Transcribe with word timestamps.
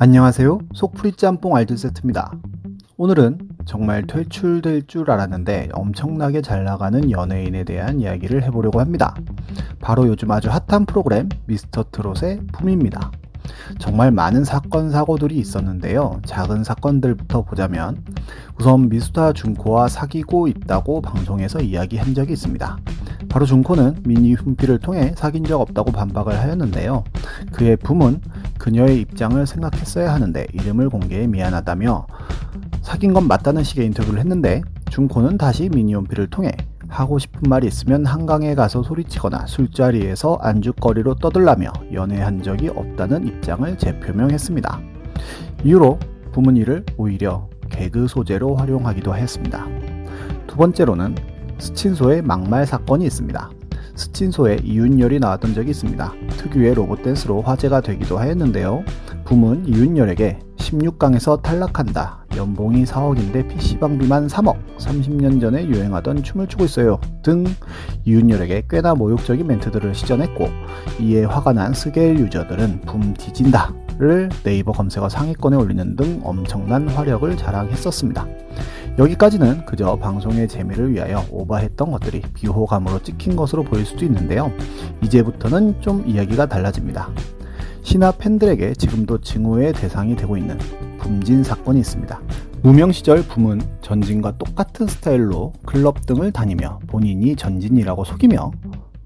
안녕하세요. 0.00 0.60
속풀이 0.74 1.14
짬뽕 1.14 1.56
알뜰 1.56 1.76
세트입니다. 1.76 2.30
오늘은 2.98 3.38
정말 3.64 4.06
퇴출될 4.06 4.86
줄 4.86 5.10
알았는데 5.10 5.70
엄청나게 5.72 6.40
잘 6.40 6.62
나가는 6.62 7.10
연예인에 7.10 7.64
대한 7.64 7.98
이야기를 7.98 8.44
해보려고 8.44 8.78
합니다. 8.78 9.16
바로 9.80 10.06
요즘 10.06 10.30
아주 10.30 10.50
핫한 10.50 10.86
프로그램 10.86 11.28
미스터 11.46 11.86
트롯의 11.90 12.42
붐입니다. 12.52 13.10
정말 13.80 14.12
많은 14.12 14.44
사건 14.44 14.92
사고들이 14.92 15.36
있었는데요. 15.36 16.20
작은 16.24 16.62
사건들부터 16.62 17.42
보자면 17.42 18.04
우선 18.60 18.88
미스터 18.88 19.32
준코와 19.32 19.88
사귀고 19.88 20.46
있다고 20.46 21.00
방송에서 21.00 21.60
이야기한 21.60 22.14
적이 22.14 22.34
있습니다. 22.34 22.78
바로 23.28 23.46
준코는 23.46 24.02
미니 24.04 24.34
훈피를 24.34 24.78
통해 24.78 25.12
사귄 25.16 25.42
적 25.42 25.60
없다고 25.60 25.90
반박을 25.90 26.38
하였는데요. 26.38 27.02
그의 27.52 27.76
붐은 27.76 28.20
그녀의 28.68 29.00
입장을 29.00 29.46
생각했어야 29.46 30.12
하는데 30.12 30.46
이름을 30.52 30.90
공개해 30.90 31.26
미안하다며 31.26 32.06
사귄 32.82 33.14
건 33.14 33.26
맞다는 33.26 33.64
식의 33.64 33.86
인터뷰를 33.86 34.20
했는데 34.20 34.60
준코는 34.90 35.38
다시 35.38 35.70
미니홈피를 35.70 36.28
통해 36.28 36.52
하고 36.86 37.18
싶은 37.18 37.48
말이 37.48 37.66
있으면 37.66 38.04
한강에 38.04 38.54
가서 38.54 38.82
소리치거나 38.82 39.46
술자리에서 39.46 40.38
안주거리로 40.42 41.14
떠들라며 41.14 41.72
연애한 41.94 42.42
적이 42.42 42.68
없다는 42.68 43.26
입장을 43.26 43.78
재표명했습니다. 43.78 44.80
이후로 45.64 45.98
부문이를 46.32 46.84
오히려 46.98 47.48
개그 47.70 48.06
소재로 48.06 48.56
활용하기도 48.56 49.16
했습니다. 49.16 49.66
두 50.46 50.56
번째로는 50.56 51.14
스친소의 51.58 52.20
막말 52.20 52.66
사건이 52.66 53.06
있습니다. 53.06 53.50
스친소에 53.98 54.58
이윤열이 54.62 55.18
나왔던 55.18 55.54
적이 55.54 55.70
있습니다. 55.70 56.12
특유의 56.36 56.74
로봇 56.74 57.02
댄스로 57.02 57.42
화제가 57.42 57.80
되기도 57.80 58.18
하였는데요. 58.18 58.84
붐은 59.24 59.66
이윤열에게 59.66 60.38
16강에서 60.56 61.42
탈락한다. 61.42 62.24
연봉이 62.36 62.84
4억인데 62.84 63.48
PC방비만 63.48 64.28
3억. 64.28 64.56
30년 64.78 65.40
전에 65.40 65.66
유행하던 65.66 66.22
춤을 66.22 66.46
추고 66.46 66.64
있어요. 66.64 67.00
등 67.22 67.44
이윤열에게 68.04 68.64
꽤나 68.70 68.94
모욕적인 68.94 69.46
멘트들을 69.46 69.94
시전했고 69.94 70.48
이에 71.00 71.24
화가 71.24 71.52
난 71.52 71.74
스게일 71.74 72.18
유저들은 72.20 72.82
붐 72.82 73.14
뒤진다 73.14 73.72
를 73.98 74.28
네이버 74.44 74.70
검색어 74.70 75.08
상위권에 75.08 75.56
올리는 75.56 75.96
등 75.96 76.20
엄청난 76.22 76.86
화력을 76.86 77.36
자랑했었습니다. 77.36 78.28
여기까지는 78.98 79.64
그저 79.64 79.94
방송의 79.94 80.48
재미를 80.48 80.92
위하여 80.92 81.24
오버했던 81.30 81.92
것들이 81.92 82.20
비호감으로 82.34 83.00
찍힌 83.04 83.36
것으로 83.36 83.62
보일 83.62 83.86
수도 83.86 84.04
있는데요. 84.04 84.50
이제부터는 85.02 85.80
좀 85.80 86.04
이야기가 86.04 86.46
달라집니다. 86.46 87.08
신화 87.84 88.10
팬들에게 88.10 88.74
지금도 88.74 89.20
증오의 89.20 89.72
대상이 89.74 90.16
되고 90.16 90.36
있는 90.36 90.58
붐진 90.98 91.44
사건이 91.44 91.78
있습니다. 91.78 92.20
무명 92.62 92.90
시절 92.90 93.22
붐은 93.22 93.60
전진과 93.82 94.36
똑같은 94.36 94.88
스타일로 94.88 95.52
클럽 95.64 96.04
등을 96.04 96.32
다니며 96.32 96.80
본인이 96.88 97.36
전진이라고 97.36 98.02
속이며 98.02 98.50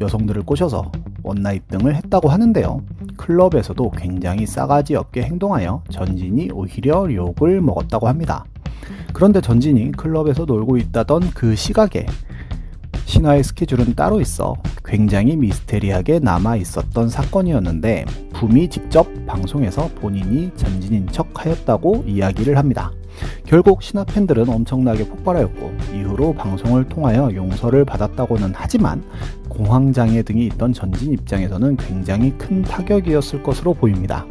여성들을 0.00 0.44
꼬셔서 0.44 0.90
one 1.24 1.40
night 1.40 1.66
등을 1.66 1.96
했다고 1.96 2.28
하는데요. 2.28 2.80
클럽에서도 3.16 3.90
굉장히 3.90 4.46
싸가지 4.46 4.94
없게 4.94 5.22
행동하여 5.22 5.82
전진이 5.90 6.50
오히려 6.52 7.12
욕을 7.12 7.60
먹었다고 7.60 8.06
합니다. 8.06 8.44
그런데 9.20 9.42
전진이 9.42 9.92
클럽에서 9.92 10.46
놀고 10.46 10.78
있다던 10.78 11.32
그 11.34 11.54
시각에 11.54 12.06
신화의 13.04 13.44
스케줄은 13.44 13.94
따로 13.94 14.18
있어 14.18 14.54
굉장히 14.82 15.36
미스테리하게 15.36 16.20
남아 16.20 16.56
있었던 16.56 17.10
사건이었는데 17.10 18.06
붐이 18.32 18.70
직접 18.70 19.06
방송에서 19.26 19.90
본인이 19.96 20.50
전진인 20.56 21.06
척 21.08 21.28
하였다고 21.34 22.04
이야기를 22.06 22.56
합니다. 22.56 22.92
결국 23.44 23.82
신화 23.82 24.04
팬들은 24.04 24.48
엄청나게 24.48 25.06
폭발하였고 25.06 25.70
이후로 25.96 26.32
방송을 26.32 26.88
통하여 26.88 27.30
용서를 27.34 27.84
받았다고는 27.84 28.52
하지만 28.54 29.04
공황장애 29.50 30.22
등이 30.22 30.46
있던 30.46 30.72
전진 30.72 31.12
입장에서는 31.12 31.76
굉장히 31.76 32.30
큰 32.38 32.62
타격이었을 32.62 33.42
것으로 33.42 33.74
보입니다. 33.74 34.24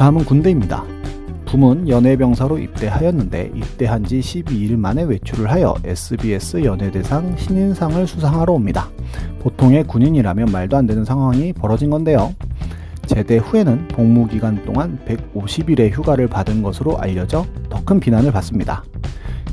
다음은 0.00 0.24
군대입니다. 0.24 0.82
붐은 1.44 1.86
연예병사로 1.86 2.56
입대하였는데 2.56 3.52
입대한 3.54 4.02
지 4.02 4.20
12일 4.20 4.78
만에 4.78 5.02
외출을 5.02 5.50
하여 5.50 5.74
SBS 5.84 6.64
연예대상 6.64 7.36
신인상을 7.36 8.06
수상하러 8.06 8.54
옵니다. 8.54 8.88
보통의 9.40 9.84
군인이라면 9.84 10.52
말도 10.52 10.78
안 10.78 10.86
되는 10.86 11.04
상황이 11.04 11.52
벌어진 11.52 11.90
건데요. 11.90 12.34
제대 13.04 13.36
후에는 13.36 13.88
복무 13.88 14.28
기간 14.28 14.64
동안 14.64 14.98
150일의 15.06 15.90
휴가를 15.90 16.28
받은 16.28 16.62
것으로 16.62 16.96
알려져 16.96 17.44
더 17.68 17.84
큰 17.84 18.00
비난을 18.00 18.32
받습니다. 18.32 18.82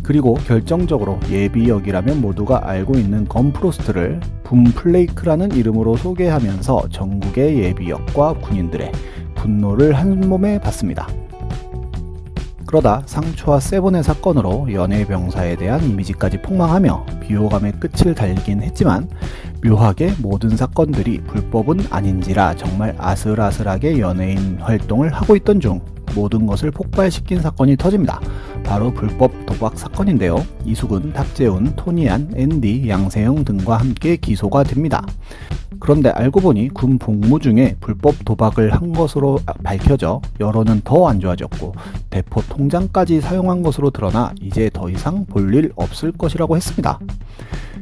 그리고 0.01 0.35
결정적으로 0.35 1.19
예비역이라면 1.29 2.21
모두가 2.21 2.69
알고 2.69 2.97
있는 2.97 3.27
건프로스트를 3.27 4.21
붐플레이크라는 4.45 5.51
이름으로 5.51 5.97
소개하면서 5.97 6.87
전국의 6.89 7.59
예비역과 7.59 8.35
군인들의 8.35 8.93
분노를 9.37 9.93
한 9.93 10.19
몸에 10.27 10.59
받습니다. 10.59 11.07
그러다 12.65 13.03
상초와 13.05 13.61
세븐의 13.61 14.03
사건으로 14.03 14.73
연예병사에 14.73 15.55
대한 15.55 15.81
이미지까지 15.83 16.41
폭망하며 16.41 17.05
비호감의 17.21 17.73
끝을 17.79 18.13
달리긴 18.13 18.61
했지만 18.61 19.07
묘하게 19.63 20.13
모든 20.19 20.55
사건들이 20.55 21.21
불법은 21.23 21.85
아닌지라 21.89 22.55
정말 22.55 22.93
아슬아슬하게 22.97 23.99
연예인 23.99 24.57
활동을 24.59 25.13
하고 25.13 25.37
있던 25.37 25.61
중 25.61 25.79
모든 26.13 26.45
것을 26.45 26.71
폭발시킨 26.71 27.41
사건이 27.41 27.77
터집니다. 27.77 28.19
바로 28.63 28.93
불법 28.93 29.45
도박 29.45 29.77
사건인데요. 29.77 30.45
이숙은, 30.65 31.13
탁재훈, 31.13 31.73
토니안, 31.75 32.33
앤디, 32.35 32.89
양세형 32.89 33.45
등과 33.45 33.77
함께 33.77 34.17
기소가 34.17 34.63
됩니다. 34.63 35.05
그런데 35.79 36.09
알고 36.09 36.39
보니 36.41 36.69
군 36.69 36.97
복무 36.97 37.39
중에 37.39 37.75
불법 37.79 38.15
도박을 38.25 38.73
한 38.73 38.91
것으로 38.93 39.39
밝혀져 39.63 40.21
여론은 40.39 40.81
더 40.83 41.07
안 41.07 41.19
좋아졌고 41.19 41.73
대포 42.09 42.41
통장까지 42.49 43.21
사용한 43.21 43.61
것으로 43.63 43.89
드러나 43.91 44.33
이제 44.41 44.69
더 44.73 44.89
이상 44.89 45.25
볼 45.25 45.53
일 45.53 45.71
없을 45.75 46.11
것이라고 46.11 46.55
했습니다. 46.57 46.99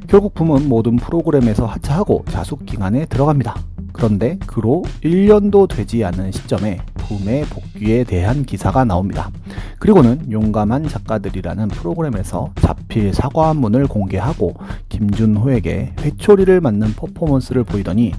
결국 0.07 0.33
붐은 0.35 0.69
모든 0.69 0.97
프로그램에서 0.97 1.65
하차하고 1.65 2.25
자숙 2.29 2.65
기간에 2.65 3.05
들어갑니다. 3.05 3.55
그런데 3.91 4.37
그로 4.45 4.83
1년도 5.03 5.67
되지 5.67 6.03
않은 6.03 6.31
시점에 6.31 6.77
붐의 6.95 7.45
복귀에 7.45 8.03
대한 8.03 8.43
기사가 8.43 8.83
나옵니다. 8.85 9.31
그리고는 9.79 10.31
용감한 10.31 10.87
작가들이라는 10.87 11.67
프로그램에서 11.69 12.51
자필 12.61 13.13
사과 13.13 13.53
문을 13.53 13.87
공개하고 13.87 14.55
김준호에게 14.89 15.93
회초리를 15.99 16.61
맞는 16.61 16.93
퍼포먼스를 16.93 17.63
보이더니 17.63 18.13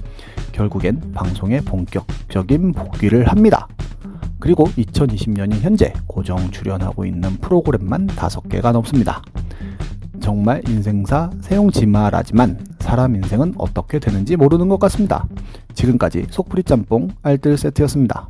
결국엔 0.51 1.13
방송에 1.13 1.61
본격적인 1.61 2.73
복귀를 2.73 3.27
합니다. 3.27 3.67
그리고 4.39 4.65
2020년인 4.65 5.61
현재 5.61 5.93
고정 6.05 6.51
출연하고 6.51 7.05
있는 7.05 7.37
프로그램만 7.37 8.07
5개가 8.07 8.71
넘습니다. 8.71 9.21
정말 10.19 10.61
인생사 10.67 11.29
세용지마라지만 11.41 12.59
사람 12.79 13.15
인생은 13.15 13.55
어떻게 13.57 13.99
되는지 13.99 14.35
모르는 14.35 14.69
것 14.69 14.79
같습니다. 14.79 15.25
지금까지 15.73 16.27
속풀이 16.29 16.63
짬뽕 16.63 17.09
알뜰 17.21 17.57
세트였습니다. 17.57 18.29